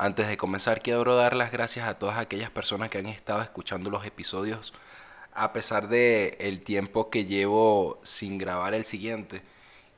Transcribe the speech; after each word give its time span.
Antes 0.00 0.28
de 0.28 0.36
comenzar, 0.36 0.80
quiero 0.80 1.16
dar 1.16 1.34
las 1.34 1.50
gracias 1.50 1.88
a 1.88 1.98
todas 1.98 2.18
aquellas 2.18 2.50
personas 2.50 2.88
que 2.88 2.98
han 2.98 3.06
estado 3.06 3.42
escuchando 3.42 3.90
los 3.90 4.06
episodios 4.06 4.72
a 5.34 5.52
pesar 5.52 5.88
de 5.88 6.36
el 6.38 6.60
tiempo 6.60 7.10
que 7.10 7.24
llevo 7.24 7.98
sin 8.04 8.38
grabar 8.38 8.74
el 8.74 8.84
siguiente. 8.84 9.42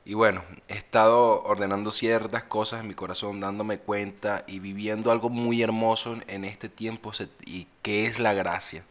Y 0.03 0.15
bueno, 0.15 0.43
he 0.67 0.73
estado 0.73 1.43
ordenando 1.43 1.91
ciertas 1.91 2.43
cosas 2.45 2.81
en 2.81 2.87
mi 2.87 2.95
corazón, 2.95 3.39
dándome 3.41 3.77
cuenta 3.77 4.43
y 4.47 4.57
viviendo 4.57 5.11
algo 5.11 5.29
muy 5.29 5.61
hermoso 5.61 6.17
en 6.27 6.45
este 6.45 6.67
tiempo 6.67 7.11
y 7.45 7.67
que 7.83 8.07
es 8.07 8.17
la 8.17 8.33
gracia. 8.33 8.83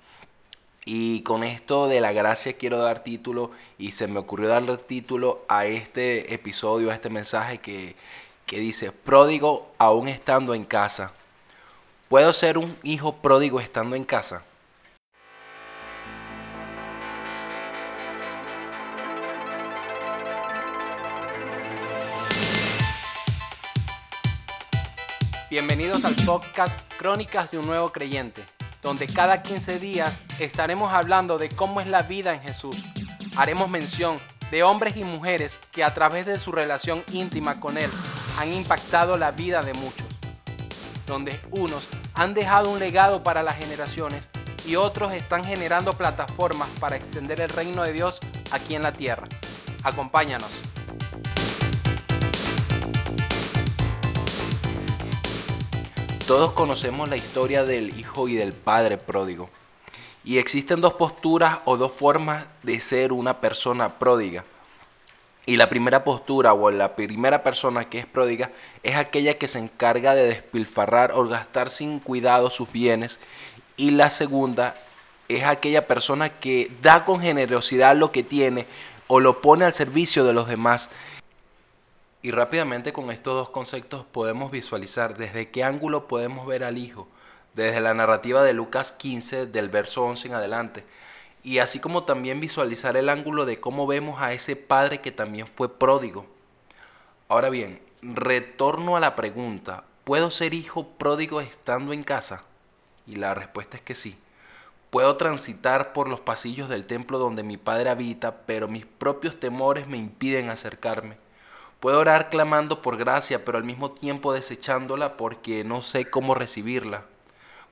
Y 0.85 1.23
con 1.23 1.43
esto 1.43 1.89
de 1.89 2.01
la 2.01 2.13
gracia 2.13 2.53
quiero 2.53 2.79
dar 2.79 3.03
título 3.03 3.51
y 3.79 3.93
se 3.93 4.07
me 4.07 4.21
ocurrió 4.21 4.49
darle 4.49 4.77
título 4.77 5.45
a 5.49 5.67
este 5.67 6.33
episodio, 6.35 6.93
a 6.93 6.95
este 6.95 7.11
mensaje 7.11 7.59
que, 7.59 7.97
que 8.51 8.59
dice, 8.59 8.91
pródigo 8.91 9.71
aún 9.79 10.09
estando 10.09 10.55
en 10.55 10.65
casa. 10.65 11.13
¿Puedo 12.09 12.33
ser 12.33 12.59
un 12.59 12.77
hijo 12.83 13.15
pródigo 13.15 13.61
estando 13.61 13.95
en 13.95 14.03
casa? 14.03 14.43
Bienvenidos 25.49 26.05
al 26.05 26.17
podcast 26.17 26.81
Crónicas 26.99 27.53
de 27.53 27.59
un 27.59 27.69
Nuevo 27.69 27.93
Creyente, 27.93 28.43
donde 28.83 29.07
cada 29.07 29.43
15 29.43 29.79
días 29.79 30.19
estaremos 30.41 30.93
hablando 30.93 31.39
de 31.39 31.51
cómo 31.51 31.81
es 31.81 31.87
la 31.87 32.03
vida 32.03 32.35
en 32.35 32.41
Jesús. 32.41 32.75
Haremos 33.37 33.71
mención 33.71 34.17
de 34.51 34.65
hombres 34.65 34.97
y 34.97 35.05
mujeres 35.05 35.61
que 35.71 35.85
a 35.85 35.95
través 35.95 36.27
de 36.27 36.41
su 36.41 36.51
relación 36.51 37.05
íntima 37.13 37.61
con 37.61 37.79
Él 37.79 37.91
han 38.39 38.53
impactado 38.53 39.17
la 39.17 39.31
vida 39.31 39.63
de 39.63 39.75
muchos, 39.75 40.07
donde 41.07 41.39
unos 41.51 41.89
han 42.15 42.35
dejado 42.35 42.71
un 42.71 42.79
legado 42.79 43.23
para 43.23 43.43
las 43.43 43.57
generaciones 43.57 44.29
y 44.67 44.77
otros 44.77 45.13
están 45.13 45.45
generando 45.45 45.95
plataformas 45.95 46.69
para 46.79 46.97
extender 46.97 47.41
el 47.41 47.49
reino 47.49 47.83
de 47.83 47.93
Dios 47.93 48.21
aquí 48.51 48.75
en 48.75 48.83
la 48.83 48.93
tierra. 48.93 49.27
Acompáñanos. 49.83 50.51
Todos 56.27 56.53
conocemos 56.53 57.09
la 57.09 57.17
historia 57.17 57.65
del 57.65 57.99
hijo 57.99 58.29
y 58.29 58.35
del 58.35 58.53
padre 58.53 58.99
pródigo. 58.99 59.51
Y 60.23 60.39
existen 60.39 60.81
dos 60.81 60.93
posturas 60.93 61.59
o 61.65 61.77
dos 61.77 61.91
formas 61.91 62.45
de 62.63 62.79
ser 62.79 63.13
una 63.13 63.41
persona 63.41 63.89
pródiga. 63.89 64.45
Y 65.47 65.57
la 65.57 65.69
primera 65.69 66.05
postura 66.05 66.53
o 66.53 66.71
la 66.71 66.95
primera 66.95 67.43
persona 67.43 67.89
que 67.89 67.99
es 67.99 68.07
pródiga 68.07 68.51
es 68.83 68.97
aquella 68.97 69.39
que 69.39 69.49
se 69.49 69.59
encarga 69.59 70.15
de 70.15 70.27
despilfarrar 70.27 71.13
o 71.13 71.27
gastar 71.27 71.71
sin 71.71 71.99
cuidado 71.99 72.51
sus 72.51 72.71
bienes. 72.71 73.19
Y 73.77 73.93
la 73.93 74.11
segunda 74.11 74.75
es 75.29 75.45
aquella 75.45 75.87
persona 75.87 76.29
que 76.29 76.71
da 76.83 77.05
con 77.05 77.21
generosidad 77.21 77.97
lo 77.97 78.13
que 78.13 78.23
tiene 78.23 78.67
o 79.07 79.21
lo 79.21 79.41
pone 79.41 79.65
al 79.65 79.75
servicio 79.75 80.25
de 80.25 80.33
los 80.33 80.47
demás. 80.47 80.91
Y 82.23 82.33
rápidamente 82.33 82.93
con 82.93 83.11
estos 83.11 83.35
dos 83.35 83.51
conceptos 83.51 84.05
podemos 84.05 84.51
visualizar 84.51 85.17
desde 85.17 85.49
qué 85.49 85.65
ángulo 85.65 86.07
podemos 86.07 86.47
ver 86.47 86.65
al 86.65 86.79
Hijo, 86.79 87.09
desde 87.55 87.81
la 87.81 87.95
narrativa 87.95 88.43
de 88.43 88.53
Lucas 88.53 88.93
15 88.93 89.47
del 89.47 89.69
verso 89.69 90.05
11 90.05 90.29
en 90.29 90.35
adelante, 90.35 90.85
y 91.43 91.59
así 91.59 91.81
como 91.81 92.05
también 92.05 92.41
visualizar 92.41 92.97
el 92.97 93.09
ángulo 93.09 93.47
de 93.47 93.61
cómo 93.61 93.87
vemos 93.87 94.21
a 94.21 94.33
ese 94.33 94.57
padre 94.57 95.01
que 95.01 95.13
también 95.13 95.47
fue 95.47 95.79
pródigo. 95.79 96.27
Ahora 97.29 97.49
bien, 97.49 97.81
retorno 98.03 98.97
a 98.97 99.01
la 99.01 99.17
pregunta, 99.17 99.85
¿puedo 100.05 100.31
ser 100.31 100.55
hijo 100.55 100.87
pródigo 100.87 101.41
estando 101.41 101.93
en 101.93 102.05
casa? 102.05 102.45
Y 103.07 103.17
la 103.17 103.35
respuesta 103.35 103.77
es 103.77 103.83
que 103.83 103.95
sí. 103.95 104.19
Puedo 104.91 105.17
transitar 105.17 105.93
por 105.93 106.09
los 106.09 106.21
pasillos 106.21 106.69
del 106.69 106.85
templo 106.85 107.19
donde 107.19 107.45
mi 107.45 107.57
padre 107.57 107.91
habita, 107.91 108.39
pero 108.47 108.67
mis 108.67 108.85
propios 108.85 109.39
temores 109.39 109.87
me 109.87 109.97
impiden 109.97 110.51
acercarme. 110.51 111.17
Puedo 111.79 112.01
orar 112.01 112.29
clamando 112.29 112.83
por 112.83 112.97
gracia, 112.97 113.45
pero 113.45 113.57
al 113.57 113.65
mismo 113.65 113.93
tiempo 113.93 114.33
desechándola 114.33 115.17
porque 115.17 115.65
no 115.65 115.81
sé 115.81 116.11
cómo 116.11 116.35
recibirla. 116.35 117.05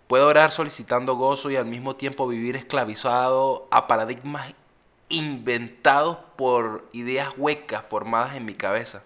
Puedo 0.09 0.27
orar 0.27 0.51
solicitando 0.51 1.17
gozo 1.17 1.51
y 1.51 1.57
al 1.57 1.67
mismo 1.67 1.97
tiempo 1.97 2.27
vivir 2.27 2.57
esclavizado 2.57 3.69
a 3.71 3.87
paradigmas 3.87 4.55
inventados 5.11 6.17
por 6.37 6.89
ideas 6.93 7.31
huecas 7.37 7.85
formadas 7.89 8.35
en 8.35 8.47
mi 8.47 8.55
cabeza. 8.55 9.03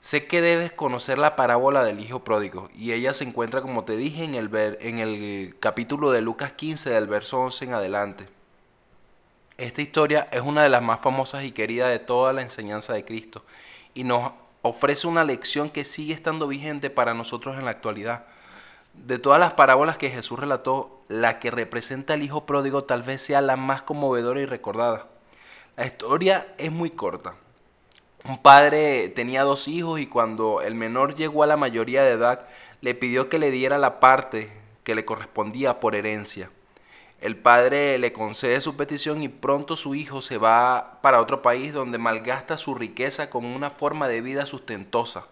Sé 0.00 0.26
que 0.26 0.40
debes 0.40 0.72
conocer 0.72 1.18
la 1.18 1.36
parábola 1.36 1.84
del 1.84 2.00
hijo 2.00 2.24
pródigo 2.24 2.70
y 2.74 2.92
ella 2.92 3.12
se 3.12 3.24
encuentra, 3.24 3.60
como 3.60 3.84
te 3.84 3.98
dije, 3.98 4.24
en 4.24 4.34
el, 4.34 4.50
en 4.80 4.98
el 4.98 5.54
capítulo 5.60 6.10
de 6.10 6.22
Lucas 6.22 6.52
15 6.52 6.88
del 6.88 7.06
verso 7.06 7.38
11 7.38 7.66
en 7.66 7.74
adelante. 7.74 8.26
Esta 9.58 9.82
historia 9.82 10.26
es 10.32 10.40
una 10.40 10.62
de 10.62 10.70
las 10.70 10.80
más 10.80 11.00
famosas 11.00 11.44
y 11.44 11.52
queridas 11.52 11.90
de 11.90 11.98
toda 11.98 12.32
la 12.32 12.40
enseñanza 12.40 12.94
de 12.94 13.04
Cristo 13.04 13.44
y 13.92 14.04
nos 14.04 14.32
ofrece 14.62 15.06
una 15.06 15.22
lección 15.22 15.68
que 15.68 15.84
sigue 15.84 16.14
estando 16.14 16.48
vigente 16.48 16.88
para 16.88 17.12
nosotros 17.12 17.58
en 17.58 17.66
la 17.66 17.72
actualidad. 17.72 18.24
De 18.94 19.18
todas 19.18 19.40
las 19.40 19.54
parábolas 19.54 19.98
que 19.98 20.10
Jesús 20.10 20.38
relató, 20.38 21.00
la 21.08 21.38
que 21.38 21.50
representa 21.50 22.14
al 22.14 22.22
Hijo 22.22 22.46
Pródigo 22.46 22.84
tal 22.84 23.02
vez 23.02 23.22
sea 23.22 23.40
la 23.40 23.56
más 23.56 23.82
conmovedora 23.82 24.40
y 24.40 24.46
recordada. 24.46 25.06
La 25.76 25.86
historia 25.86 26.54
es 26.58 26.70
muy 26.70 26.90
corta. 26.90 27.34
Un 28.24 28.38
padre 28.42 29.08
tenía 29.08 29.44
dos 29.44 29.66
hijos 29.66 29.98
y 29.98 30.06
cuando 30.06 30.60
el 30.60 30.74
menor 30.74 31.14
llegó 31.14 31.42
a 31.42 31.46
la 31.46 31.56
mayoría 31.56 32.02
de 32.02 32.12
edad, 32.12 32.46
le 32.80 32.94
pidió 32.94 33.28
que 33.28 33.38
le 33.38 33.50
diera 33.50 33.78
la 33.78 34.00
parte 34.00 34.52
que 34.84 34.94
le 34.94 35.04
correspondía 35.04 35.80
por 35.80 35.94
herencia. 35.94 36.50
El 37.20 37.36
padre 37.36 37.98
le 37.98 38.12
concede 38.12 38.60
su 38.60 38.76
petición 38.76 39.22
y 39.22 39.28
pronto 39.28 39.76
su 39.76 39.94
hijo 39.94 40.22
se 40.22 40.38
va 40.38 40.98
para 41.02 41.20
otro 41.20 41.42
país 41.42 41.72
donde 41.72 41.98
malgasta 41.98 42.58
su 42.58 42.74
riqueza 42.74 43.30
con 43.30 43.44
una 43.44 43.70
forma 43.70 44.08
de 44.08 44.20
vida 44.20 44.46
sustentosa 44.46 45.26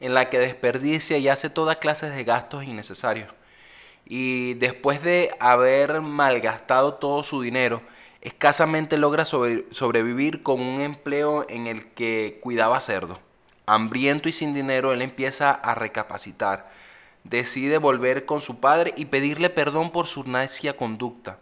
en 0.00 0.14
la 0.14 0.30
que 0.30 0.38
desperdicia 0.38 1.18
y 1.18 1.28
hace 1.28 1.50
toda 1.50 1.78
clase 1.78 2.10
de 2.10 2.24
gastos 2.24 2.64
innecesarios. 2.64 3.30
Y 4.04 4.54
después 4.54 5.02
de 5.02 5.30
haber 5.40 6.00
malgastado 6.00 6.94
todo 6.94 7.22
su 7.22 7.42
dinero, 7.42 7.82
escasamente 8.20 8.98
logra 8.98 9.24
sobrevivir 9.24 10.42
con 10.42 10.60
un 10.60 10.80
empleo 10.80 11.44
en 11.48 11.66
el 11.66 11.86
que 11.92 12.38
cuidaba 12.42 12.80
cerdo. 12.80 13.18
Hambriento 13.66 14.28
y 14.28 14.32
sin 14.32 14.54
dinero, 14.54 14.92
él 14.92 15.02
empieza 15.02 15.50
a 15.50 15.74
recapacitar. 15.74 16.70
Decide 17.24 17.78
volver 17.78 18.24
con 18.24 18.40
su 18.40 18.60
padre 18.60 18.94
y 18.96 19.06
pedirle 19.06 19.50
perdón 19.50 19.90
por 19.90 20.06
su 20.06 20.22
necia 20.22 20.76
conducta. 20.76 21.38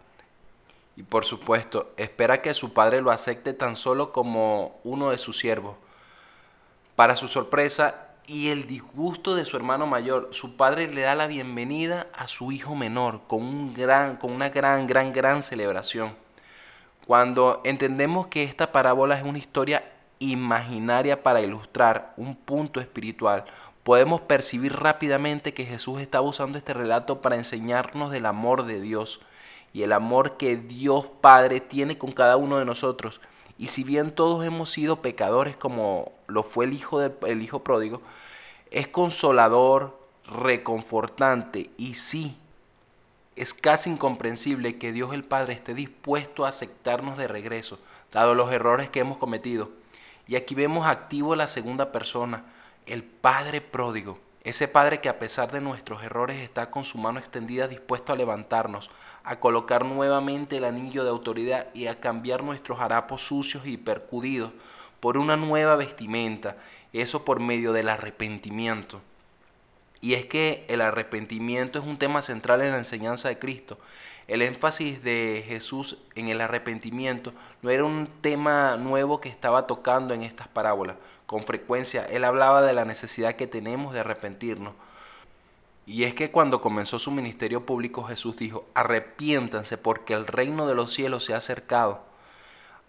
Y 0.95 1.03
por 1.03 1.25
supuesto, 1.25 1.91
espera 1.97 2.41
que 2.41 2.53
su 2.55 2.73
padre 2.73 3.01
lo 3.01 3.11
acepte 3.11 3.53
tan 3.53 3.75
solo 3.75 4.11
como 4.11 4.79
uno 4.83 5.11
de 5.11 5.19
sus 5.19 5.37
siervos. 5.37 5.75
Para 6.95 7.15
su 7.15 7.27
sorpresa, 7.27 8.04
y 8.27 8.49
el 8.49 8.67
disgusto 8.67 9.35
de 9.35 9.45
su 9.45 9.55
hermano 9.55 9.87
mayor, 9.87 10.29
su 10.31 10.55
padre 10.55 10.89
le 10.89 11.01
da 11.01 11.15
la 11.15 11.27
bienvenida 11.27 12.07
a 12.13 12.27
su 12.27 12.51
hijo 12.51 12.75
menor 12.75 13.21
con, 13.27 13.43
un 13.43 13.73
gran, 13.73 14.17
con 14.17 14.31
una 14.31 14.49
gran, 14.49 14.87
gran, 14.87 15.13
gran 15.13 15.43
celebración. 15.43 16.15
Cuando 17.05 17.61
entendemos 17.63 18.27
que 18.27 18.43
esta 18.43 18.71
parábola 18.71 19.17
es 19.17 19.23
una 19.23 19.37
historia 19.37 19.91
imaginaria 20.19 21.21
para 21.21 21.41
ilustrar 21.41 22.13
un 22.17 22.35
punto 22.35 22.79
espiritual, 22.79 23.45
podemos 23.83 24.21
percibir 24.21 24.73
rápidamente 24.73 25.53
que 25.53 25.65
Jesús 25.65 26.01
está 26.01 26.21
usando 26.21 26.57
este 26.57 26.73
relato 26.73 27.21
para 27.21 27.35
enseñarnos 27.35 28.11
del 28.11 28.25
amor 28.25 28.65
de 28.65 28.81
Dios 28.81 29.21
y 29.71 29.83
el 29.83 29.93
amor 29.93 30.37
que 30.37 30.55
Dios 30.55 31.05
Padre 31.21 31.59
tiene 31.59 31.97
con 31.97 32.11
cada 32.11 32.37
uno 32.37 32.57
de 32.57 32.65
nosotros 32.65 33.19
y 33.57 33.67
si 33.67 33.83
bien 33.83 34.11
todos 34.11 34.45
hemos 34.45 34.69
sido 34.69 35.01
pecadores 35.01 35.55
como 35.55 36.11
lo 36.27 36.43
fue 36.43 36.65
el 36.65 36.73
hijo, 36.73 36.99
de, 36.99 37.33
hijo 37.41 37.63
pródigo, 37.63 38.01
es 38.71 38.87
consolador, 38.87 39.97
reconfortante 40.25 41.69
y 41.77 41.95
sí, 41.95 42.37
es 43.35 43.53
casi 43.53 43.91
incomprensible 43.91 44.77
que 44.77 44.91
Dios 44.91 45.13
el 45.13 45.23
Padre 45.23 45.53
esté 45.53 45.73
dispuesto 45.73 46.45
a 46.45 46.49
aceptarnos 46.49 47.17
de 47.17 47.27
regreso, 47.27 47.79
dado 48.11 48.33
los 48.33 48.51
errores 48.51 48.89
que 48.89 49.01
hemos 49.01 49.17
cometido. 49.17 49.69
Y 50.27 50.35
aquí 50.35 50.55
vemos 50.55 50.87
activo 50.87 51.35
la 51.35 51.47
segunda 51.47 51.91
persona, 51.91 52.45
el 52.85 53.03
Padre 53.03 53.61
pródigo, 53.61 54.19
ese 54.45 54.67
Padre 54.67 55.01
que 55.01 55.09
a 55.09 55.17
pesar 55.17 55.51
de 55.51 55.59
nuestros 55.59 56.03
errores 56.03 56.37
está 56.37 56.69
con 56.69 56.85
su 56.85 56.99
mano 56.99 57.17
extendida 57.17 57.67
dispuesto 57.67 58.13
a 58.13 58.15
levantarnos, 58.15 58.91
a 59.23 59.39
colocar 59.39 59.83
nuevamente 59.83 60.57
el 60.57 60.65
anillo 60.65 61.03
de 61.03 61.09
autoridad 61.09 61.67
y 61.73 61.87
a 61.87 61.99
cambiar 61.99 62.43
nuestros 62.43 62.79
harapos 62.79 63.23
sucios 63.23 63.65
y 63.65 63.77
percudidos 63.77 64.51
por 64.99 65.17
una 65.17 65.35
nueva 65.35 65.75
vestimenta, 65.75 66.57
eso 66.93 67.25
por 67.25 67.39
medio 67.39 67.73
del 67.73 67.89
arrepentimiento. 67.89 69.01
Y 69.99 70.13
es 70.13 70.27
que 70.27 70.63
el 70.67 70.81
arrepentimiento 70.81 71.79
es 71.79 71.85
un 71.85 71.97
tema 71.97 72.21
central 72.21 72.61
en 72.61 72.71
la 72.71 72.77
enseñanza 72.77 73.29
de 73.29 73.39
Cristo. 73.39 73.79
El 74.27 74.41
énfasis 74.41 75.03
de 75.03 75.43
Jesús 75.47 75.99
en 76.15 76.29
el 76.29 76.41
arrepentimiento 76.41 77.31
no 77.61 77.69
era 77.69 77.83
un 77.83 78.09
tema 78.21 78.75
nuevo 78.75 79.21
que 79.21 79.29
estaba 79.29 79.67
tocando 79.67 80.15
en 80.15 80.23
estas 80.23 80.47
parábolas. 80.47 80.95
Con 81.27 81.43
frecuencia 81.43 82.05
él 82.05 82.23
hablaba 82.23 82.63
de 82.63 82.73
la 82.73 82.85
necesidad 82.85 83.35
que 83.35 83.45
tenemos 83.45 83.93
de 83.93 83.99
arrepentirnos. 83.99 84.73
Y 85.85 86.05
es 86.05 86.15
que 86.15 86.31
cuando 86.31 86.59
comenzó 86.59 86.97
su 86.97 87.11
ministerio 87.11 87.67
público 87.67 88.03
Jesús 88.03 88.35
dijo, 88.35 88.65
arrepiéntanse 88.73 89.77
porque 89.77 90.15
el 90.15 90.25
reino 90.25 90.65
de 90.65 90.73
los 90.73 90.91
cielos 90.91 91.23
se 91.23 91.35
ha 91.35 91.37
acercado. 91.37 92.01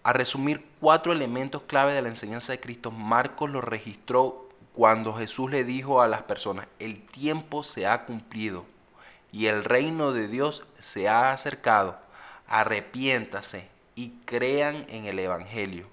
A 0.01 0.13
resumir 0.13 0.65
cuatro 0.79 1.11
elementos 1.11 1.61
clave 1.67 1.93
de 1.93 2.01
la 2.01 2.09
enseñanza 2.09 2.53
de 2.53 2.59
Cristo, 2.59 2.89
Marcos 2.89 3.51
lo 3.51 3.61
registró 3.61 4.49
cuando 4.73 5.13
Jesús 5.13 5.51
le 5.51 5.63
dijo 5.63 6.01
a 6.01 6.07
las 6.07 6.23
personas, 6.23 6.67
el 6.79 7.05
tiempo 7.05 7.63
se 7.63 7.85
ha 7.85 8.05
cumplido 8.05 8.65
y 9.31 9.47
el 9.47 9.63
reino 9.63 10.11
de 10.13 10.27
Dios 10.27 10.63
se 10.79 11.09
ha 11.09 11.31
acercado. 11.31 11.97
Arrepiéntase 12.47 13.69
y 13.95 14.11
crean 14.25 14.85
en 14.89 15.05
el 15.05 15.19
Evangelio. 15.19 15.87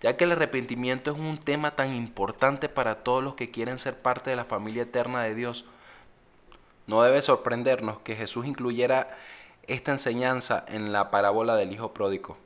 Ya 0.00 0.16
que 0.16 0.24
el 0.24 0.32
arrepentimiento 0.32 1.10
es 1.10 1.18
un 1.18 1.38
tema 1.38 1.74
tan 1.74 1.94
importante 1.94 2.68
para 2.68 3.02
todos 3.02 3.22
los 3.24 3.34
que 3.34 3.50
quieren 3.50 3.78
ser 3.78 3.98
parte 4.00 4.30
de 4.30 4.36
la 4.36 4.44
familia 4.44 4.82
eterna 4.84 5.22
de 5.22 5.34
Dios, 5.34 5.64
no 6.86 7.02
debe 7.02 7.20
sorprendernos 7.20 7.98
que 8.00 8.16
Jesús 8.16 8.46
incluyera 8.46 9.16
esta 9.66 9.92
enseñanza 9.92 10.64
en 10.68 10.92
la 10.92 11.10
parábola 11.10 11.56
del 11.56 11.72
Hijo 11.72 11.92
Pródigo. 11.92 12.38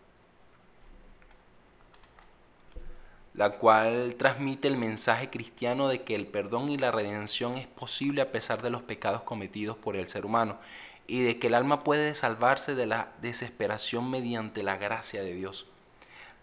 La 3.35 3.59
cual 3.59 4.15
transmite 4.19 4.69
el 4.69 4.77
mensaje 4.77 5.31
cristiano 5.31 5.89
de 5.89 6.03
que 6.03 6.15
el 6.15 6.27
perdón 6.27 6.69
y 6.69 6.77
la 6.77 6.91
redención 6.91 7.57
es 7.57 7.67
posible 7.67 8.21
a 8.21 8.31
pesar 8.31 8.61
de 8.63 8.71
los 8.71 8.83
pecados 8.83 9.23
cometidos 9.23 9.77
por 9.77 9.97
el 9.97 10.09
ser 10.09 10.27
humano 10.27 10.59
y 11.07 11.23
de 11.23 11.39
que 11.39 11.47
el 11.47 11.55
alma 11.55 11.83
puede 11.83 12.15
salvarse 12.15 12.75
de 12.75 12.87
la 12.87 13.13
desesperación 13.23 14.11
mediante 14.11 14.63
la 14.63 14.77
gracia 14.77 15.23
de 15.23 15.35
Dios. 15.35 15.67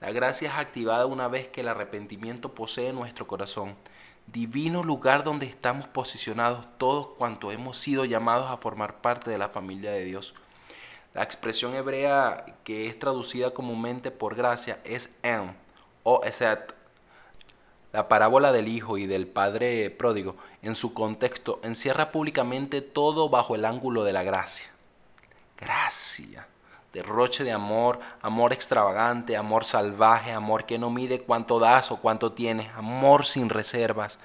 La 0.02 0.12
gracia 0.12 0.50
es 0.50 0.56
activada 0.56 1.06
una 1.06 1.28
vez 1.28 1.48
que 1.48 1.62
el 1.62 1.68
arrepentimiento 1.68 2.54
posee 2.54 2.94
nuestro 2.94 3.28
corazón, 3.28 3.76
divino 4.28 4.84
lugar 4.84 5.24
donde 5.24 5.46
estamos 5.46 5.88
posicionados 5.88 6.66
todos 6.78 7.08
cuantos 7.18 7.54
hemos 7.54 7.78
sido 7.78 8.06
llamados 8.06 8.50
a 8.50 8.58
formar 8.58 9.02
parte 9.02 9.30
de 9.30 9.38
la 9.38 9.50
familia 9.50 9.92
de 9.92 10.06
Dios. 10.06 10.34
La 11.14 11.24
expresión 11.24 11.76
hebrea 11.76 12.46
que 12.64 12.88
es 12.88 12.98
traducida 12.98 13.52
comúnmente 13.52 14.12
por 14.12 14.36
gracia 14.36 14.80
es 14.84 15.14
en 15.24 15.56
o 16.04 16.24
eset, 16.24 16.79
la 17.92 18.08
parábola 18.08 18.52
del 18.52 18.68
hijo 18.68 18.98
y 18.98 19.08
del 19.08 19.28
padre 19.28 19.90
pródigo, 19.90 20.36
en 20.62 20.76
su 20.76 20.94
contexto, 20.94 21.60
encierra 21.64 22.12
públicamente 22.12 22.82
todo 22.82 23.30
bajo 23.30 23.56
el 23.56 23.66
ángulo 23.66 24.04
de 24.04 24.14
la 24.14 24.24
gracia. 24.24 24.70
Gracia, 25.58 26.48
derroche 26.94 27.44
de 27.44 27.52
amor, 27.52 28.00
amor 28.22 28.54
extravagante, 28.54 29.38
amor 29.38 29.66
salvaje, 29.66 30.32
amor 30.32 30.66
que 30.66 30.78
no 30.78 30.90
mide 30.90 31.22
cuánto 31.22 31.60
das 31.60 31.92
o 31.92 31.98
cuánto 31.98 32.34
tienes, 32.34 32.72
amor 32.76 33.26
sin 33.26 33.50
reservas. 33.50 34.20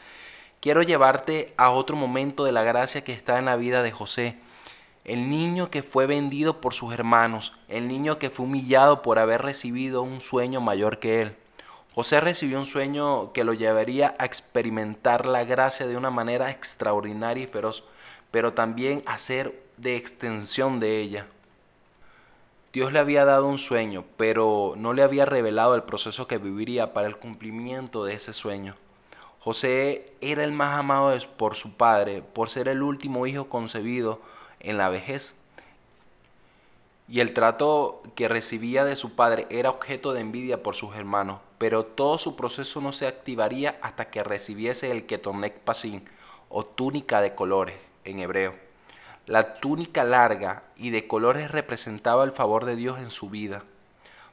Quiero 0.61 0.83
llevarte 0.83 1.55
a 1.57 1.71
otro 1.71 1.97
momento 1.97 2.45
de 2.45 2.53
la 2.53 2.63
gracia 2.63 3.05
que 3.05 3.13
está 3.13 3.39
en 3.39 3.47
la 3.47 3.57
vida 3.57 3.83
de 3.83 3.93
José, 3.93 4.39
el 5.05 5.29
niño 5.29 5.71
que 5.71 5.83
fue 5.83 6.07
vendido 6.07 6.61
por 6.61 6.73
sus 6.73 6.95
hermanos, 6.95 7.53
el 7.69 7.89
niño 7.89 8.19
que 8.19 8.31
fue 8.31 8.47
humillado 8.47 9.03
por 9.03 9.19
haber 9.19 9.43
recibido 9.43 10.03
un 10.03 10.21
sueño 10.23 10.61
mayor 10.61 10.99
que 10.99 11.21
él. 11.21 11.37
José 11.95 12.21
recibió 12.21 12.59
un 12.59 12.67
sueño 12.67 13.33
que 13.33 13.45
lo 13.45 13.55
llevaría 13.55 14.17
a 14.19 14.25
experimentar 14.25 15.27
la 15.27 15.45
gracia 15.45 15.87
de 15.87 15.97
una 15.97 16.11
manera 16.11 16.51
extraordinaria 16.51 17.45
y 17.45 17.47
feroz, 17.47 17.85
pero 18.33 18.53
también 18.53 19.05
a 19.07 19.17
ser 19.19 19.63
de 19.77 19.95
extensión 19.95 20.81
de 20.81 20.99
ella. 21.01 21.29
Dios 22.73 22.93
le 22.93 22.99
había 22.99 23.25
dado 23.25 23.47
un 23.47 23.59
sueño, 23.59 24.05
pero 24.17 24.75
no 24.77 24.93
le 24.93 25.03
había 25.05 25.25
revelado 25.25 25.77
el 25.77 25.85
proceso 25.85 26.27
que 26.27 26.39
viviría 26.39 26.93
para 26.93 27.07
el 27.07 27.17
cumplimiento 27.17 28.05
de 28.05 28.15
ese 28.15 28.33
sueño. 28.33 28.75
José 29.39 30.13
era 30.21 30.43
el 30.43 30.51
más 30.51 30.77
amado 30.77 31.17
por 31.37 31.55
su 31.55 31.77
padre, 31.77 32.23
por 32.23 32.51
ser 32.51 32.67
el 32.67 32.83
último 32.83 33.29
hijo 33.29 33.49
concebido 33.49 34.21
en 34.59 34.79
la 34.79 34.89
vejez 34.89 35.37
y 37.09 37.21
el 37.21 37.35
trato 37.35 38.03
que 38.15 38.29
recibía 38.29 38.85
de 38.85 38.97
su 38.97 39.15
padre 39.15 39.47
era 39.51 39.71
objeto 39.71 40.13
de 40.13 40.21
envidia 40.21 40.63
por 40.63 40.75
sus 40.75 40.97
hermanos, 40.97 41.41
pero 41.65 41.87
todo 41.87 42.19
su 42.19 42.37
proceso 42.37 42.83
no 42.83 42.93
se 42.93 43.07
activaría 43.07 43.79
hasta 43.81 44.11
que 44.11 44.23
recibiese 44.23 44.91
el 44.91 45.07
ketonek 45.07 45.61
pasin 45.61 46.05
o 46.51 46.63
túnica 46.63 47.23
de 47.23 47.35
colores 47.35 47.77
en 48.05 48.19
hebreo. 48.19 48.55
La 49.25 49.55
túnica 49.55 50.05
larga 50.05 50.65
y 50.77 50.91
de 50.91 51.07
colores 51.07 51.51
representaba 51.51 52.23
el 52.25 52.33
favor 52.33 52.67
de 52.67 52.77
Dios 52.77 52.99
en 52.99 53.11
su 53.11 53.31
vida, 53.31 53.65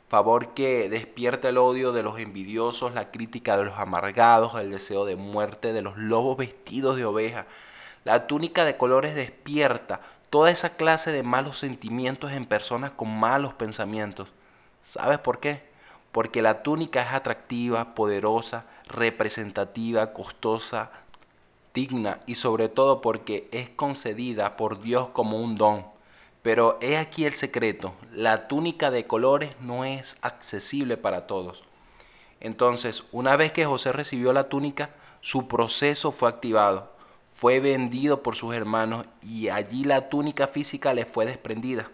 favor 0.10 0.50
que 0.50 0.90
despierta 0.90 1.48
el 1.48 1.58
odio 1.58 1.94
de 1.94 2.04
los 2.04 2.20
envidiosos, 2.20 2.94
la 2.94 3.12
crítica 3.12 3.56
de 3.56 3.64
los 3.64 3.80
amargados, 3.80 4.56
el 4.56 4.70
deseo 4.70 5.06
de 5.06 5.16
muerte 5.16 5.72
de 5.72 5.82
los 5.82 5.98
lobos 5.98 6.36
vestidos 6.36 6.98
de 6.98 7.06
oveja. 7.06 7.46
La 8.04 8.28
túnica 8.28 8.66
de 8.66 8.76
colores 8.76 9.16
despierta 9.16 10.02
toda 10.30 10.52
esa 10.52 10.76
clase 10.76 11.14
de 11.14 11.24
malos 11.24 11.60
sentimientos 11.60 12.34
en 12.34 12.46
personas 12.46 12.92
con 12.92 13.10
malos 13.18 13.54
pensamientos. 13.54 14.28
¿Sabes 14.82 15.20
por 15.20 15.40
qué? 15.40 15.71
Porque 16.12 16.42
la 16.42 16.64
túnica 16.64 17.02
es 17.02 17.14
atractiva, 17.14 17.96
poderosa, 17.96 18.66
representativa, 18.88 20.14
costosa, 20.14 20.92
digna 21.74 22.20
y 22.26 22.36
sobre 22.36 22.68
todo 22.68 23.02
porque 23.02 23.48
es 23.52 23.70
concedida 23.70 24.58
por 24.58 24.82
Dios 24.82 25.10
como 25.10 25.40
un 25.40 25.56
don. 25.56 25.86
Pero 26.42 26.78
he 26.82 26.98
aquí 26.98 27.26
el 27.26 27.34
secreto, 27.34 27.94
la 28.12 28.48
túnica 28.48 28.92
de 28.92 29.08
colores 29.08 29.56
no 29.62 29.86
es 29.86 30.18
accesible 30.22 30.98
para 30.98 31.28
todos. 31.28 31.64
Entonces, 32.40 33.04
una 33.12 33.36
vez 33.36 33.52
que 33.52 33.66
José 33.66 33.92
recibió 33.92 34.34
la 34.34 34.50
túnica, 34.50 34.90
su 35.22 35.48
proceso 35.48 36.12
fue 36.12 36.28
activado 36.28 36.92
fue 37.42 37.60
vendido 37.60 38.22
por 38.22 38.36
sus 38.36 38.54
hermanos 38.54 39.08
y 39.24 39.50
allí 39.50 39.84
la 39.84 40.10
túnica 40.10 40.48
física 40.48 40.94
le 40.94 41.06
fue 41.06 41.26
desprendida. 41.26 41.90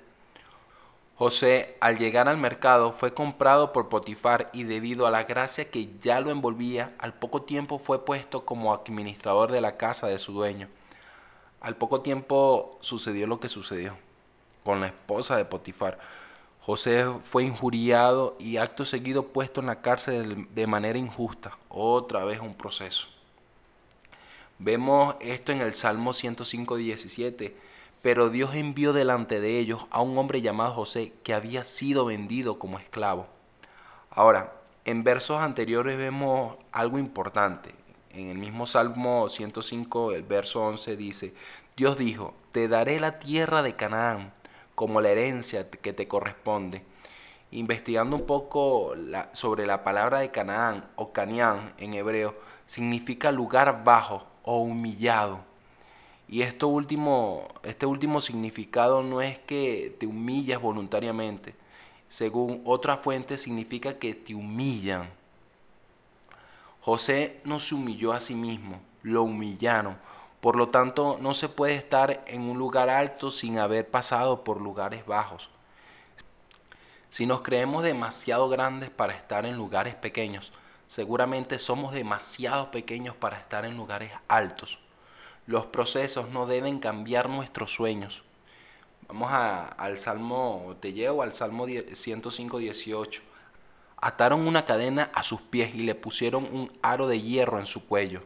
José, 1.18 1.76
al 1.80 1.98
llegar 1.98 2.28
al 2.28 2.38
mercado, 2.38 2.94
fue 2.94 3.16
comprado 3.16 3.74
por 3.74 3.90
Potifar 3.90 4.52
y 4.54 4.66
debido 4.66 5.08
a 5.08 5.12
la 5.12 5.24
gracia 5.24 5.72
que 5.72 5.90
ya 6.00 6.20
lo 6.20 6.30
envolvía, 6.30 6.94
al 7.00 7.16
poco 7.16 7.42
tiempo 7.42 7.80
fue 7.80 8.06
puesto 8.06 8.46
como 8.46 8.72
administrador 8.72 9.52
de 9.52 9.60
la 9.60 9.78
casa 9.78 10.06
de 10.06 10.20
su 10.20 10.32
dueño. 10.32 10.68
Al 11.60 11.76
poco 11.76 12.02
tiempo 12.02 12.78
sucedió 12.82 13.26
lo 13.26 13.40
que 13.40 13.50
sucedió 13.50 13.98
con 14.64 14.80
la 14.80 14.88
esposa 14.88 15.36
de 15.38 15.46
Potifar. 15.46 15.98
José 16.62 17.08
fue 17.24 17.46
injuriado 17.46 18.36
y 18.40 18.58
acto 18.58 18.86
seguido 18.86 19.24
puesto 19.24 19.62
en 19.62 19.68
la 19.68 19.82
cárcel 19.82 20.48
de 20.54 20.68
manera 20.68 21.00
injusta. 21.00 21.58
Otra 21.70 22.26
vez 22.26 22.42
un 22.42 22.54
proceso. 22.54 23.08
Vemos 24.60 25.16
esto 25.20 25.52
en 25.52 25.62
el 25.62 25.74
Salmo 25.74 26.14
105, 26.14 26.76
17. 26.76 27.56
Pero 28.02 28.30
Dios 28.30 28.56
envió 28.56 28.94
delante 28.94 29.40
de 29.40 29.60
ellos 29.60 29.86
a 29.90 30.02
un 30.02 30.18
hombre 30.18 30.42
llamado 30.42 30.74
José 30.74 31.14
que 31.24 31.34
había 31.34 31.64
sido 31.64 32.06
vendido 32.06 32.60
como 32.60 32.80
esclavo. 32.80 33.28
Ahora, 34.10 34.54
en 34.86 35.04
versos 35.04 35.42
anteriores 35.42 35.98
vemos 35.98 36.56
algo 36.72 36.98
importante. 36.98 37.76
En 38.12 38.30
el 38.30 38.38
mismo 38.38 38.66
Salmo 38.66 39.30
105, 39.30 40.14
el 40.14 40.24
verso 40.24 40.66
11 40.66 40.96
dice, 40.96 41.34
Dios 41.76 41.98
dijo, 41.98 42.34
te 42.52 42.68
daré 42.68 43.00
la 43.00 43.20
tierra 43.20 43.62
de 43.62 43.76
Canaán 43.76 44.34
como 44.76 45.02
la 45.02 45.10
herencia 45.10 45.70
que 45.70 45.94
te 45.94 46.08
corresponde. 46.08 46.84
Investigando 47.52 48.16
un 48.16 48.26
poco 48.26 48.94
sobre 49.34 49.66
la 49.66 49.84
palabra 49.84 50.20
de 50.20 50.32
Canaán 50.32 50.86
o 50.96 51.14
Canián 51.14 51.74
en 51.78 51.94
hebreo, 51.94 52.36
significa 52.66 53.32
lugar 53.32 53.84
bajo 53.84 54.26
o 54.44 54.60
humillado. 54.60 55.40
Y 56.30 56.42
esto 56.42 56.68
último, 56.68 57.48
este 57.64 57.86
último 57.86 58.22
significado 58.22 59.02
no 59.02 59.22
es 59.22 59.40
que 59.40 59.96
te 60.00 60.06
humillas 60.06 60.62
voluntariamente. 60.62 61.56
Según 62.10 62.62
otra 62.66 62.98
fuente 62.98 63.38
significa 63.38 63.98
que 63.98 64.14
te 64.14 64.36
humillan. 64.36 65.10
José 66.82 67.42
no 67.44 67.60
se 67.60 67.76
humilló 67.76 68.14
a 68.14 68.20
sí 68.20 68.36
mismo, 68.36 68.80
lo 69.04 69.24
humillaron. 69.24 69.98
Por 70.42 70.56
lo 70.56 70.70
tanto, 70.70 71.18
no 71.22 71.34
se 71.34 71.50
puede 71.50 71.76
estar 71.76 72.24
en 72.28 72.44
un 72.44 72.58
lugar 72.58 72.90
alto 72.90 73.32
sin 73.32 73.60
haber 73.60 73.90
pasado 73.90 74.44
por 74.44 74.62
lugares 74.62 75.06
bajos. 75.06 75.50
Si 77.10 77.26
nos 77.26 77.42
creemos 77.42 77.84
demasiado 77.84 78.48
grandes 78.48 78.90
para 78.90 79.14
estar 79.14 79.46
en 79.46 79.58
lugares 79.58 79.96
pequeños, 79.96 80.52
Seguramente 80.88 81.60
somos 81.60 81.94
demasiado 81.94 82.72
pequeños 82.72 83.16
para 83.16 83.38
estar 83.38 83.66
en 83.66 83.76
lugares 83.76 84.12
altos. 84.28 84.80
Los 85.48 85.66
procesos 85.66 86.30
no 86.30 86.46
deben 86.46 86.80
cambiar 86.80 87.30
nuestros 87.30 87.74
sueños. 87.74 88.24
Vamos 89.08 89.32
al 89.32 89.98
Salmo, 89.98 90.76
te 90.82 90.92
llevo 90.92 91.22
al 91.22 91.34
Salmo 91.34 91.66
105, 91.66 92.58
18. 92.58 93.22
Ataron 93.96 94.46
una 94.46 94.66
cadena 94.66 95.10
a 95.14 95.24
sus 95.24 95.42
pies 95.42 95.74
y 95.74 95.84
le 95.84 95.96
pusieron 95.96 96.44
un 96.52 96.70
aro 96.82 97.08
de 97.08 97.22
hierro 97.22 97.60
en 97.60 97.66
su 97.66 97.88
cuello. 97.88 98.24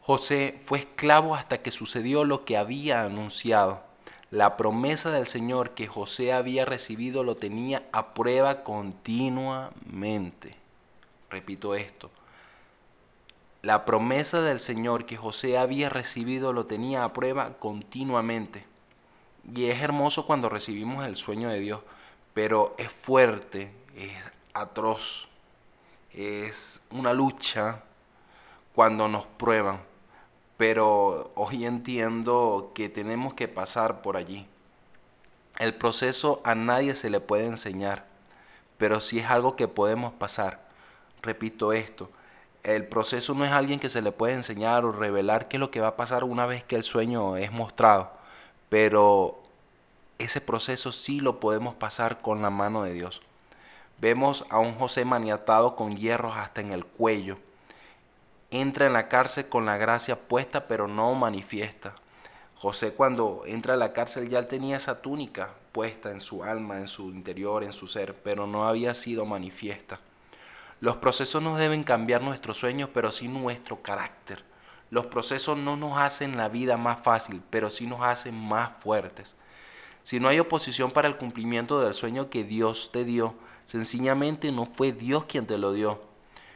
José 0.00 0.58
fue 0.64 0.78
esclavo 0.78 1.34
hasta 1.34 1.60
que 1.60 1.70
sucedió 1.70 2.24
lo 2.24 2.46
que 2.46 2.56
había 2.56 3.04
anunciado. 3.04 3.82
La 4.30 4.56
promesa 4.56 5.10
del 5.10 5.26
Señor 5.26 5.72
que 5.72 5.88
José 5.88 6.32
había 6.32 6.64
recibido 6.64 7.22
lo 7.22 7.36
tenía 7.36 7.82
a 7.92 8.14
prueba 8.14 8.62
continuamente. 8.62 10.56
Repito 11.28 11.74
esto. 11.74 12.10
La 13.64 13.86
promesa 13.86 14.42
del 14.42 14.60
Señor 14.60 15.06
que 15.06 15.16
José 15.16 15.56
había 15.56 15.88
recibido 15.88 16.52
lo 16.52 16.66
tenía 16.66 17.02
a 17.02 17.14
prueba 17.14 17.54
continuamente. 17.58 18.66
Y 19.54 19.70
es 19.70 19.80
hermoso 19.80 20.26
cuando 20.26 20.50
recibimos 20.50 21.06
el 21.06 21.16
sueño 21.16 21.48
de 21.48 21.60
Dios, 21.60 21.80
pero 22.34 22.74
es 22.76 22.92
fuerte, 22.92 23.72
es 23.96 24.12
atroz, 24.52 25.28
es 26.12 26.82
una 26.90 27.14
lucha 27.14 27.80
cuando 28.74 29.08
nos 29.08 29.24
prueban. 29.24 29.80
Pero 30.58 31.32
hoy 31.34 31.64
entiendo 31.64 32.72
que 32.74 32.90
tenemos 32.90 33.32
que 33.32 33.48
pasar 33.48 34.02
por 34.02 34.18
allí. 34.18 34.46
El 35.58 35.72
proceso 35.74 36.42
a 36.44 36.54
nadie 36.54 36.94
se 36.94 37.08
le 37.08 37.20
puede 37.20 37.46
enseñar, 37.46 38.04
pero 38.76 39.00
sí 39.00 39.20
es 39.20 39.30
algo 39.30 39.56
que 39.56 39.68
podemos 39.68 40.12
pasar. 40.12 40.68
Repito 41.22 41.72
esto, 41.72 42.10
el 42.64 42.86
proceso 42.86 43.34
no 43.34 43.44
es 43.44 43.52
alguien 43.52 43.78
que 43.78 43.90
se 43.90 44.00
le 44.00 44.10
puede 44.10 44.32
enseñar 44.32 44.86
o 44.86 44.92
revelar 44.92 45.48
qué 45.48 45.58
es 45.58 45.60
lo 45.60 45.70
que 45.70 45.80
va 45.80 45.88
a 45.88 45.96
pasar 45.96 46.24
una 46.24 46.46
vez 46.46 46.64
que 46.64 46.76
el 46.76 46.82
sueño 46.82 47.36
es 47.36 47.52
mostrado, 47.52 48.10
pero 48.70 49.42
ese 50.18 50.40
proceso 50.40 50.90
sí 50.90 51.20
lo 51.20 51.40
podemos 51.40 51.74
pasar 51.74 52.22
con 52.22 52.40
la 52.40 52.48
mano 52.48 52.82
de 52.82 52.94
Dios. 52.94 53.20
Vemos 54.00 54.46
a 54.48 54.58
un 54.58 54.74
José 54.74 55.04
maniatado 55.04 55.76
con 55.76 55.96
hierros 55.96 56.36
hasta 56.36 56.62
en 56.62 56.72
el 56.72 56.86
cuello. 56.86 57.36
Entra 58.50 58.86
en 58.86 58.94
la 58.94 59.08
cárcel 59.08 59.48
con 59.48 59.66
la 59.66 59.76
gracia 59.76 60.18
puesta, 60.18 60.66
pero 60.66 60.88
no 60.88 61.14
manifiesta. 61.14 61.94
José 62.56 62.94
cuando 62.94 63.42
entra 63.46 63.74
a 63.74 63.76
la 63.76 63.92
cárcel 63.92 64.30
ya 64.30 64.48
tenía 64.48 64.78
esa 64.78 65.02
túnica 65.02 65.50
puesta 65.72 66.10
en 66.10 66.20
su 66.20 66.44
alma, 66.44 66.78
en 66.78 66.88
su 66.88 67.10
interior, 67.10 67.62
en 67.62 67.74
su 67.74 67.86
ser, 67.88 68.14
pero 68.14 68.46
no 68.46 68.66
había 68.66 68.94
sido 68.94 69.26
manifiesta. 69.26 70.00
Los 70.84 70.96
procesos 70.96 71.42
no 71.42 71.56
deben 71.56 71.82
cambiar 71.82 72.20
nuestros 72.20 72.58
sueños, 72.58 72.90
pero 72.92 73.10
sí 73.10 73.26
nuestro 73.26 73.80
carácter. 73.80 74.44
Los 74.90 75.06
procesos 75.06 75.56
no 75.56 75.78
nos 75.78 75.96
hacen 75.96 76.36
la 76.36 76.50
vida 76.50 76.76
más 76.76 77.00
fácil, 77.02 77.40
pero 77.48 77.70
sí 77.70 77.86
nos 77.86 78.02
hacen 78.02 78.38
más 78.38 78.70
fuertes. 78.82 79.34
Si 80.02 80.20
no 80.20 80.28
hay 80.28 80.40
oposición 80.40 80.90
para 80.90 81.08
el 81.08 81.16
cumplimiento 81.16 81.80
del 81.80 81.94
sueño 81.94 82.28
que 82.28 82.44
Dios 82.44 82.90
te 82.92 83.06
dio, 83.06 83.34
sencillamente 83.64 84.52
no 84.52 84.66
fue 84.66 84.92
Dios 84.92 85.24
quien 85.24 85.46
te 85.46 85.56
lo 85.56 85.72
dio. 85.72 86.02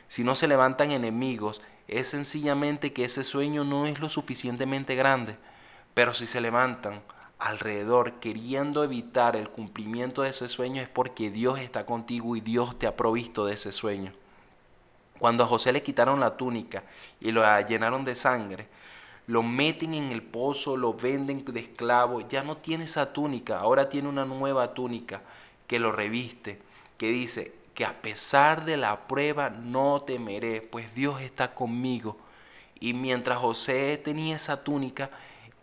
Si 0.08 0.24
no 0.24 0.34
se 0.34 0.46
levantan 0.46 0.90
enemigos, 0.90 1.62
es 1.86 2.08
sencillamente 2.08 2.92
que 2.92 3.06
ese 3.06 3.24
sueño 3.24 3.64
no 3.64 3.86
es 3.86 3.98
lo 3.98 4.10
suficientemente 4.10 4.94
grande. 4.94 5.38
Pero 5.94 6.12
si 6.12 6.26
se 6.26 6.42
levantan 6.42 7.00
alrededor 7.38 8.14
queriendo 8.14 8.82
evitar 8.82 9.36
el 9.36 9.48
cumplimiento 9.48 10.22
de 10.22 10.30
ese 10.30 10.48
sueño 10.48 10.82
es 10.82 10.88
porque 10.88 11.30
Dios 11.30 11.58
está 11.60 11.86
contigo 11.86 12.36
y 12.36 12.40
Dios 12.40 12.78
te 12.78 12.86
ha 12.86 12.96
provisto 12.96 13.46
de 13.46 13.54
ese 13.54 13.72
sueño. 13.72 14.12
Cuando 15.18 15.44
a 15.44 15.46
José 15.46 15.72
le 15.72 15.82
quitaron 15.82 16.20
la 16.20 16.36
túnica 16.36 16.84
y 17.20 17.32
lo 17.32 17.42
llenaron 17.66 18.04
de 18.04 18.14
sangre, 18.14 18.68
lo 19.26 19.42
meten 19.42 19.94
en 19.94 20.10
el 20.10 20.22
pozo, 20.22 20.76
lo 20.76 20.94
venden 20.94 21.44
de 21.44 21.60
esclavo, 21.60 22.26
ya 22.28 22.42
no 22.42 22.56
tiene 22.56 22.84
esa 22.84 23.12
túnica, 23.12 23.58
ahora 23.58 23.88
tiene 23.88 24.08
una 24.08 24.24
nueva 24.24 24.74
túnica 24.74 25.22
que 25.66 25.78
lo 25.78 25.92
reviste, 25.92 26.60
que 26.96 27.10
dice 27.10 27.54
que 27.74 27.84
a 27.84 28.00
pesar 28.00 28.64
de 28.64 28.76
la 28.76 29.06
prueba 29.06 29.50
no 29.50 30.00
temeré, 30.00 30.62
pues 30.62 30.94
Dios 30.94 31.20
está 31.20 31.54
conmigo. 31.54 32.16
Y 32.80 32.94
mientras 32.94 33.38
José 33.38 33.98
tenía 33.98 34.36
esa 34.36 34.64
túnica, 34.64 35.10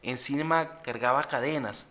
encima 0.05 0.79
cargaba 0.79 1.24
cadenas. 1.24 1.85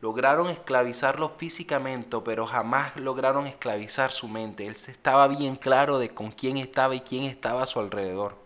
Lograron 0.00 0.48
esclavizarlo 0.48 1.28
físicamente, 1.28 2.16
pero 2.24 2.46
jamás 2.46 2.96
lograron 2.96 3.46
esclavizar 3.46 4.12
su 4.12 4.28
mente. 4.28 4.66
Él 4.66 4.74
estaba 4.74 5.28
bien 5.28 5.56
claro 5.56 5.98
de 5.98 6.08
con 6.08 6.30
quién 6.30 6.56
estaba 6.56 6.94
y 6.94 7.00
quién 7.00 7.24
estaba 7.24 7.62
a 7.62 7.66
su 7.66 7.80
alrededor. 7.80 8.36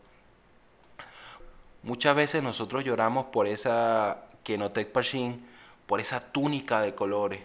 Muchas 1.85 2.17
veces 2.17 2.43
nosotros 2.43 2.83
lloramos 2.83 3.27
por 3.27 3.47
esa 3.47 4.25
Kenotec 4.43 4.91
Pashin, 4.91 5.47
por 5.87 6.01
esa 6.01 6.33
túnica 6.33 6.81
de 6.81 6.95
colores. 6.95 7.41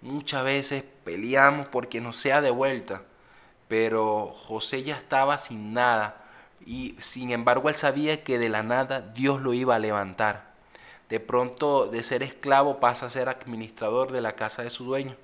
Muchas 0.00 0.44
veces 0.44 0.84
peleamos 1.04 1.66
porque 1.66 2.00
no 2.00 2.12
sea 2.12 2.40
de 2.40 2.50
vuelta, 2.50 3.02
pero 3.66 4.28
José 4.28 4.84
ya 4.84 4.96
estaba 4.96 5.38
sin 5.38 5.74
nada 5.74 6.24
y 6.64 6.96
sin 6.98 7.30
embargo 7.30 7.68
él 7.68 7.74
sabía 7.74 8.22
que 8.22 8.38
de 8.38 8.48
la 8.48 8.62
nada 8.62 9.00
Dios 9.00 9.40
lo 9.40 9.54
iba 9.54 9.74
a 9.74 9.78
levantar. 9.80 10.47
De 11.08 11.20
pronto 11.20 11.86
de 11.86 12.02
ser 12.02 12.22
esclavo 12.22 12.80
pasa 12.80 13.06
a 13.06 13.10
ser 13.10 13.28
administrador 13.28 14.12
de 14.12 14.20
la 14.20 14.32
casa 14.32 14.62
de 14.62 14.70
su 14.70 14.84
dueño. 14.84 15.16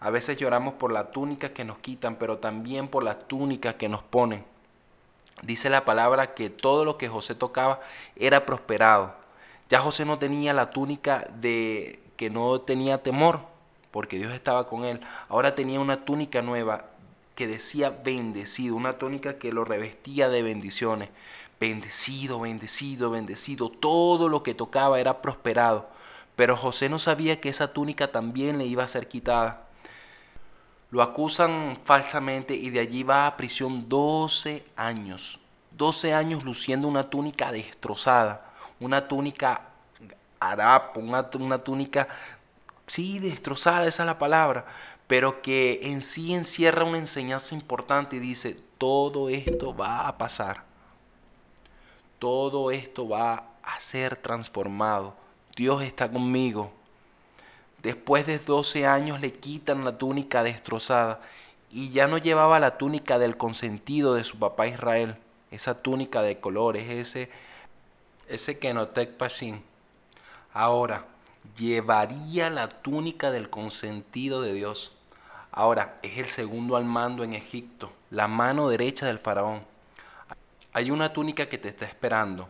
A 0.00 0.10
veces 0.10 0.36
lloramos 0.36 0.74
por 0.74 0.92
la 0.92 1.12
túnica 1.12 1.52
que 1.52 1.64
nos 1.64 1.78
quitan, 1.78 2.16
pero 2.16 2.38
también 2.38 2.88
por 2.88 3.04
la 3.04 3.20
túnica 3.20 3.76
que 3.76 3.88
nos 3.88 4.02
ponen. 4.02 4.44
Dice 5.42 5.70
la 5.70 5.84
palabra 5.84 6.34
que 6.34 6.50
todo 6.50 6.84
lo 6.84 6.98
que 6.98 7.08
José 7.08 7.34
tocaba 7.36 7.80
era 8.16 8.44
prosperado. 8.44 9.14
Ya 9.70 9.80
José 9.80 10.04
no 10.04 10.18
tenía 10.18 10.52
la 10.52 10.70
túnica 10.70 11.26
de 11.36 12.00
que 12.16 12.30
no 12.30 12.60
tenía 12.60 13.02
temor, 13.02 13.40
porque 13.92 14.18
Dios 14.18 14.32
estaba 14.32 14.66
con 14.66 14.84
él. 14.84 15.00
Ahora 15.28 15.54
tenía 15.54 15.78
una 15.80 16.04
túnica 16.04 16.42
nueva 16.42 16.86
que 17.36 17.46
decía 17.46 17.90
bendecido, 17.90 18.76
una 18.76 18.94
túnica 18.94 19.38
que 19.38 19.52
lo 19.52 19.64
revestía 19.64 20.28
de 20.28 20.42
bendiciones. 20.42 21.08
Bendecido, 21.62 22.40
bendecido, 22.40 23.10
bendecido. 23.10 23.70
Todo 23.70 24.28
lo 24.28 24.42
que 24.42 24.52
tocaba 24.52 24.98
era 24.98 25.22
prosperado. 25.22 25.88
Pero 26.34 26.56
José 26.56 26.88
no 26.88 26.98
sabía 26.98 27.40
que 27.40 27.50
esa 27.50 27.72
túnica 27.72 28.10
también 28.10 28.58
le 28.58 28.64
iba 28.64 28.82
a 28.82 28.88
ser 28.88 29.06
quitada. 29.06 29.68
Lo 30.90 31.02
acusan 31.02 31.78
falsamente 31.84 32.56
y 32.56 32.70
de 32.70 32.80
allí 32.80 33.04
va 33.04 33.28
a 33.28 33.36
prisión 33.36 33.88
12 33.88 34.64
años. 34.74 35.38
12 35.70 36.12
años 36.12 36.42
luciendo 36.42 36.88
una 36.88 37.08
túnica 37.08 37.52
destrozada, 37.52 38.44
una 38.80 39.06
túnica 39.06 39.68
harapa, 40.40 40.98
una, 40.98 41.30
una 41.34 41.58
túnica, 41.58 42.08
sí, 42.88 43.20
destrozada, 43.20 43.86
esa 43.86 44.02
es 44.02 44.06
la 44.08 44.18
palabra, 44.18 44.66
pero 45.06 45.42
que 45.42 45.78
en 45.84 46.02
sí 46.02 46.34
encierra 46.34 46.82
una 46.82 46.98
enseñanza 46.98 47.54
importante 47.54 48.16
y 48.16 48.18
dice, 48.18 48.58
todo 48.78 49.28
esto 49.28 49.76
va 49.76 50.08
a 50.08 50.18
pasar, 50.18 50.71
todo 52.22 52.70
esto 52.70 53.08
va 53.08 53.48
a 53.64 53.80
ser 53.80 54.14
transformado, 54.14 55.16
Dios 55.56 55.82
está 55.82 56.08
conmigo, 56.08 56.70
Después 57.82 58.26
de 58.26 58.38
12 58.38 58.86
años 58.86 59.20
le 59.20 59.32
quitan 59.32 59.84
la 59.84 59.98
túnica 59.98 60.44
destrozada 60.44 61.20
y 61.68 61.90
ya 61.90 62.06
no 62.06 62.16
llevaba 62.16 62.60
la 62.60 62.78
túnica 62.78 63.18
del 63.18 63.36
consentido 63.36 64.14
de 64.14 64.22
su 64.22 64.38
papá 64.38 64.68
Israel, 64.68 65.16
esa 65.50 65.82
túnica 65.82 66.22
de 66.22 66.38
colores, 66.38 66.88
ese, 66.88 67.28
ese 68.28 68.60
Kenotec 68.60 69.16
Pashin. 69.16 69.64
Ahora, 70.54 71.06
llevaría 71.56 72.50
la 72.50 72.68
túnica 72.68 73.32
del 73.32 73.50
consentido 73.50 74.42
de 74.42 74.54
Dios. 74.54 74.92
Ahora, 75.50 75.98
es 76.02 76.18
el 76.18 76.28
segundo 76.28 76.76
al 76.76 76.84
mando 76.84 77.24
en 77.24 77.32
Egipto, 77.32 77.90
la 78.10 78.28
mano 78.28 78.68
derecha 78.68 79.06
del 79.06 79.18
faraón. 79.18 79.71
Hay 80.72 80.90
una 80.90 81.12
túnica 81.12 81.48
que 81.48 81.58
te 81.58 81.68
está 81.68 81.86
esperando, 81.86 82.48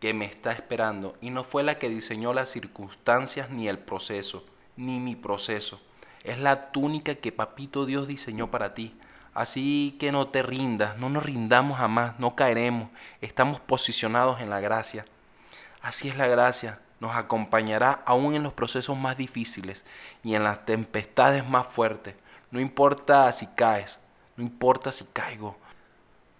que 0.00 0.14
me 0.14 0.24
está 0.24 0.52
esperando, 0.52 1.16
y 1.20 1.30
no 1.30 1.44
fue 1.44 1.62
la 1.62 1.78
que 1.78 1.88
diseñó 1.88 2.32
las 2.32 2.50
circunstancias 2.50 3.50
ni 3.50 3.68
el 3.68 3.78
proceso 3.78 4.44
ni 4.76 5.00
mi 5.00 5.16
proceso. 5.16 5.80
Es 6.22 6.38
la 6.38 6.72
túnica 6.72 7.14
que 7.16 7.32
Papito 7.32 7.86
Dios 7.86 8.08
diseñó 8.08 8.50
para 8.50 8.74
ti. 8.74 8.96
Así 9.34 9.96
que 9.98 10.12
no 10.12 10.28
te 10.28 10.42
rindas, 10.42 10.96
no 10.96 11.08
nos 11.08 11.24
rindamos 11.24 11.78
jamás, 11.78 12.18
no 12.18 12.36
caeremos, 12.36 12.88
estamos 13.20 13.58
posicionados 13.58 14.40
en 14.40 14.48
la 14.48 14.60
gracia. 14.60 15.06
Así 15.82 16.08
es 16.08 16.16
la 16.16 16.28
gracia, 16.28 16.78
nos 17.00 17.16
acompañará 17.16 18.02
aún 18.06 18.34
en 18.34 18.44
los 18.44 18.52
procesos 18.52 18.96
más 18.96 19.16
difíciles 19.16 19.84
y 20.22 20.36
en 20.36 20.44
las 20.44 20.64
tempestades 20.64 21.46
más 21.46 21.66
fuertes. 21.66 22.14
No 22.52 22.60
importa 22.60 23.30
si 23.32 23.48
caes, 23.48 23.98
no 24.36 24.44
importa 24.44 24.92
si 24.92 25.04
caigo. 25.06 25.56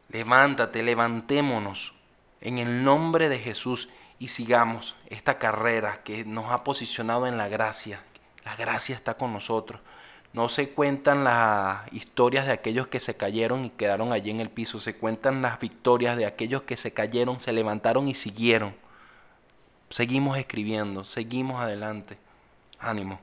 Levántate, 0.09 0.83
levantémonos 0.83 1.95
en 2.41 2.59
el 2.59 2.85
nombre 2.85 3.29
de 3.29 3.39
Jesús 3.39 3.89
y 4.19 4.29
sigamos 4.29 4.95
esta 5.09 5.39
carrera 5.39 6.03
que 6.05 6.25
nos 6.25 6.51
ha 6.51 6.63
posicionado 6.65 7.27
en 7.27 7.37
la 7.37 7.49
gracia, 7.49 8.03
la 8.45 8.57
gracia 8.57 8.95
está 8.95 9.15
con 9.15 9.33
nosotros. 9.33 9.81
No 10.35 10.49
se 10.49 10.71
cuentan 10.71 11.23
las 11.25 11.93
historias 11.93 12.45
de 12.47 12.53
aquellos 12.53 12.89
que 12.89 12.99
se 12.99 13.17
cayeron 13.17 13.65
y 13.65 13.71
quedaron 13.71 14.13
allí 14.13 14.31
en 14.31 14.41
el 14.41 14.51
piso. 14.51 14.81
Se 14.81 14.97
cuentan 14.97 15.43
las 15.43 15.61
victorias 15.61 16.17
de 16.17 16.27
aquellos 16.27 16.63
que 16.63 16.77
se 16.77 16.93
cayeron, 16.93 17.39
se 17.39 17.53
levantaron 17.53 18.09
y 18.09 18.15
siguieron. 18.15 18.75
Seguimos 19.91 20.37
escribiendo, 20.37 21.05
seguimos 21.05 21.63
adelante. 21.63 22.19
Ánimo. 22.81 23.21